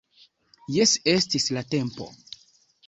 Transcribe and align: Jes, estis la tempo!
Jes, 0.77 0.95
estis 1.13 1.49
la 1.59 1.67
tempo! 1.77 2.13